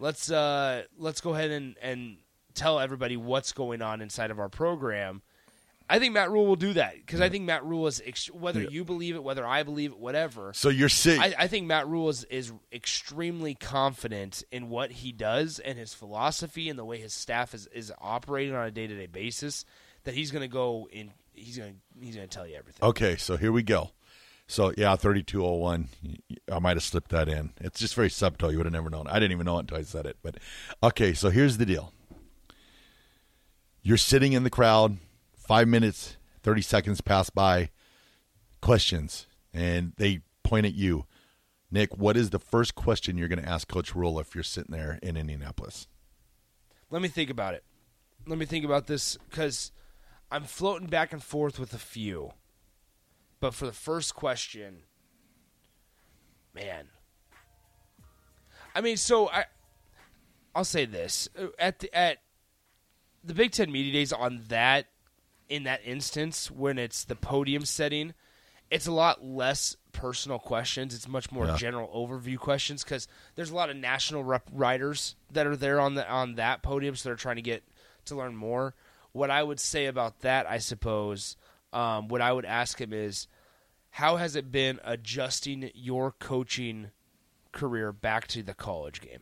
let's 0.00 0.30
uh, 0.30 0.82
let's 0.98 1.20
go 1.20 1.34
ahead 1.34 1.52
and, 1.52 1.76
and 1.80 2.16
tell 2.54 2.80
everybody 2.80 3.16
what's 3.16 3.52
going 3.52 3.82
on 3.82 4.00
inside 4.00 4.32
of 4.32 4.40
our 4.40 4.48
program." 4.48 5.22
I 5.90 5.98
think 5.98 6.14
Matt 6.14 6.30
Rhule 6.30 6.46
will 6.46 6.56
do 6.56 6.72
that 6.74 6.94
because 6.94 7.20
I 7.20 7.28
think 7.28 7.44
Matt 7.44 7.64
Rhule 7.64 7.88
is 7.88 8.00
ex- 8.06 8.30
whether 8.30 8.62
you 8.62 8.84
believe 8.84 9.16
it, 9.16 9.24
whether 9.24 9.44
I 9.44 9.64
believe 9.64 9.90
it, 9.90 9.98
whatever. 9.98 10.52
So 10.54 10.68
you're 10.68 10.88
sick. 10.88 11.18
I, 11.18 11.34
I 11.36 11.46
think 11.48 11.66
Matt 11.66 11.88
Rhule 11.88 12.08
is, 12.08 12.22
is 12.24 12.52
extremely 12.72 13.56
confident 13.56 14.44
in 14.52 14.68
what 14.68 14.92
he 14.92 15.10
does 15.10 15.58
and 15.58 15.76
his 15.76 15.92
philosophy 15.92 16.68
and 16.68 16.78
the 16.78 16.84
way 16.84 16.98
his 16.98 17.12
staff 17.12 17.54
is, 17.54 17.66
is 17.72 17.92
operating 18.00 18.54
on 18.54 18.64
a 18.64 18.70
day 18.70 18.86
to 18.86 18.94
day 18.96 19.06
basis. 19.06 19.64
That 20.04 20.14
he's 20.14 20.30
going 20.30 20.42
to 20.42 20.48
go 20.48 20.88
in. 20.92 21.10
He's 21.34 21.58
going 21.58 21.80
he's 22.00 22.14
going 22.14 22.28
to 22.28 22.34
tell 22.34 22.46
you 22.46 22.54
everything. 22.54 22.88
Okay, 22.88 23.16
so 23.16 23.36
here 23.36 23.50
we 23.50 23.64
go. 23.64 23.90
So 24.50 24.72
yeah, 24.76 24.96
thirty-two 24.96 25.46
oh 25.46 25.54
one. 25.54 25.90
I 26.50 26.58
might 26.58 26.76
have 26.76 26.82
slipped 26.82 27.10
that 27.10 27.28
in. 27.28 27.52
It's 27.60 27.78
just 27.78 27.94
very 27.94 28.10
subtle. 28.10 28.50
You 28.50 28.58
would 28.58 28.66
have 28.66 28.72
never 28.72 28.90
known. 28.90 29.06
I 29.06 29.20
didn't 29.20 29.30
even 29.30 29.46
know 29.46 29.58
it 29.58 29.60
until 29.60 29.78
I 29.78 29.82
said 29.82 30.06
it. 30.06 30.16
But 30.24 30.38
okay, 30.82 31.14
so 31.14 31.30
here's 31.30 31.58
the 31.58 31.64
deal. 31.64 31.92
You're 33.80 33.96
sitting 33.96 34.32
in 34.32 34.42
the 34.42 34.50
crowd. 34.50 34.98
Five 35.36 35.68
minutes, 35.68 36.16
thirty 36.42 36.62
seconds 36.62 37.00
pass 37.00 37.30
by. 37.30 37.70
Questions, 38.60 39.28
and 39.54 39.92
they 39.98 40.22
point 40.42 40.66
at 40.66 40.74
you. 40.74 41.06
Nick, 41.70 41.96
what 41.96 42.16
is 42.16 42.30
the 42.30 42.40
first 42.40 42.74
question 42.74 43.16
you're 43.16 43.28
going 43.28 43.40
to 43.40 43.48
ask 43.48 43.68
Coach 43.68 43.94
Rhule 43.94 44.18
if 44.18 44.34
you're 44.34 44.42
sitting 44.42 44.72
there 44.72 44.98
in 45.00 45.16
Indianapolis? 45.16 45.86
Let 46.90 47.00
me 47.02 47.08
think 47.08 47.30
about 47.30 47.54
it. 47.54 47.62
Let 48.26 48.36
me 48.36 48.46
think 48.46 48.64
about 48.64 48.88
this 48.88 49.16
because 49.30 49.70
I'm 50.28 50.42
floating 50.42 50.88
back 50.88 51.12
and 51.12 51.22
forth 51.22 51.60
with 51.60 51.72
a 51.72 51.78
few. 51.78 52.32
But 53.40 53.54
for 53.54 53.66
the 53.66 53.72
first 53.72 54.14
question, 54.14 54.82
man, 56.54 56.88
I 58.74 58.80
mean, 58.80 58.96
so 58.96 59.28
I, 59.30 59.46
I'll 60.54 60.64
say 60.64 60.84
this 60.84 61.28
uh, 61.38 61.46
at 61.58 61.78
the 61.80 61.94
at 61.96 62.18
the 63.24 63.34
Big 63.34 63.52
Ten 63.52 63.72
Media 63.72 63.92
Days 63.92 64.12
on 64.12 64.42
that 64.48 64.86
in 65.48 65.64
that 65.64 65.80
instance 65.84 66.50
when 66.50 66.78
it's 66.78 67.04
the 67.04 67.16
podium 67.16 67.64
setting, 67.64 68.14
it's 68.70 68.86
a 68.86 68.92
lot 68.92 69.24
less 69.24 69.76
personal 69.92 70.38
questions. 70.38 70.94
It's 70.94 71.08
much 71.08 71.32
more 71.32 71.46
Yeah. 71.46 71.56
general 71.56 71.88
overview 71.88 72.38
questions 72.38 72.84
because 72.84 73.08
there's 73.34 73.50
a 73.50 73.54
lot 73.56 73.70
of 73.70 73.76
national 73.76 74.22
rep 74.22 74.48
writers 74.52 75.16
that 75.32 75.46
are 75.46 75.56
there 75.56 75.80
on 75.80 75.94
the 75.94 76.08
on 76.08 76.34
that 76.34 76.62
podium, 76.62 76.94
so 76.94 77.08
they're 77.08 77.16
trying 77.16 77.36
to 77.36 77.42
get 77.42 77.64
to 78.04 78.14
learn 78.14 78.36
more. 78.36 78.74
What 79.12 79.30
I 79.30 79.42
would 79.42 79.58
say 79.58 79.86
about 79.86 80.20
that, 80.20 80.48
I 80.48 80.58
suppose, 80.58 81.36
um, 81.72 82.08
what 82.08 82.20
I 82.20 82.32
would 82.32 82.44
ask 82.44 82.80
him 82.80 82.92
is, 82.92 83.26
how 83.90 84.16
has 84.16 84.36
it 84.36 84.52
been 84.52 84.78
adjusting 84.84 85.70
your 85.74 86.12
coaching 86.12 86.90
career 87.52 87.92
back 87.92 88.26
to 88.28 88.42
the 88.42 88.54
college 88.54 89.00
game? 89.00 89.20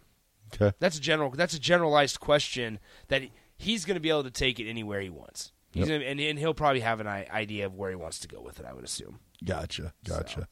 Okay. 0.54 0.74
That's 0.78 0.96
a 0.96 1.00
general. 1.00 1.30
That's 1.30 1.54
a 1.54 1.61
generalized 1.61 2.20
question 2.20 2.78
that 3.08 3.22
he's 3.56 3.84
going 3.84 3.96
to 3.96 4.00
be 4.00 4.08
able 4.11 4.24
to 4.24 4.30
take 4.30 4.58
it 4.61 4.68
anywhere 4.68 5.00
he 5.00 5.11
wants. 5.11 5.52
He's 5.72 5.88
Yep. 5.88 6.00
gonna, 6.00 6.11
and, 6.11 6.20
and 6.20 6.38
he'll 6.38 6.54
probably 6.54 6.80
have 6.80 7.00
an 7.00 7.06
idea 7.06 7.66
of 7.66 7.74
where 7.74 7.90
he 7.90 7.96
wants 7.96 8.18
to 8.20 8.28
go 8.28 8.40
with 8.40 8.58
it. 8.61 8.66
I 8.66 8.72
would 8.72 8.84
assume. 8.84 9.18
Gotcha. 9.44 9.92
Gotcha. 10.06 10.48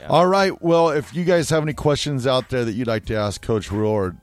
yeah. 0.00 0.08
All 0.08 0.26
right. 0.26 0.60
Well, 0.60 0.88
if 0.90 1.14
you 1.14 1.24
guys 1.24 1.50
have 1.50 1.62
any 1.62 1.74
questions 1.74 2.26
out 2.26 2.48
there 2.50 2.64
that 2.64 2.72
you'd 2.72 2.88
like 2.88 3.06
to 3.06 3.14
ask 3.14 3.40
Coach 3.40 3.70
Rhule 3.70 3.90
or 3.90 4.16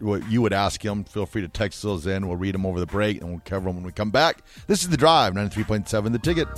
what 0.00 0.30
you 0.30 0.42
would 0.42 0.52
ask 0.52 0.84
him, 0.84 1.04
feel 1.04 1.26
free 1.26 1.42
to 1.42 1.48
text 1.48 1.82
those 1.82 2.06
in. 2.06 2.26
We'll 2.26 2.36
read 2.36 2.54
them 2.54 2.66
over 2.66 2.80
the 2.80 2.86
break 2.86 3.20
and 3.20 3.30
we'll 3.30 3.42
cover 3.44 3.66
them 3.66 3.76
when 3.76 3.84
we 3.84 3.92
come 3.92 4.10
back. 4.10 4.42
This 4.66 4.82
is 4.82 4.88
The 4.88 4.96
Drive, 4.96 5.34
93.7 5.34 6.12
The 6.12 6.18
Ticket. 6.18 6.48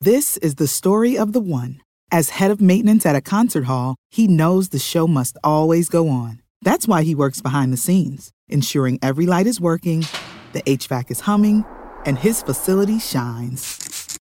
This 0.00 0.36
is 0.38 0.54
the 0.54 0.68
story 0.68 1.18
of 1.18 1.32
the 1.32 1.40
one. 1.40 1.80
As 2.10 2.30
head 2.30 2.50
of 2.50 2.60
maintenance 2.60 3.04
at 3.04 3.16
a 3.16 3.20
concert 3.20 3.64
hall, 3.64 3.96
he 4.10 4.26
knows 4.26 4.68
the 4.68 4.78
show 4.78 5.06
must 5.06 5.36
always 5.44 5.88
go 5.88 6.08
on. 6.08 6.40
That's 6.62 6.88
why 6.88 7.02
he 7.02 7.14
works 7.14 7.42
behind 7.42 7.72
the 7.72 7.76
scenes, 7.76 8.30
ensuring 8.48 8.98
every 9.02 9.26
light 9.26 9.46
is 9.46 9.60
working, 9.60 10.06
the 10.52 10.62
HVAC 10.62 11.10
is 11.10 11.20
humming, 11.20 11.64
and 12.06 12.18
his 12.18 12.42
facility 12.42 12.98
shines. 12.98 13.87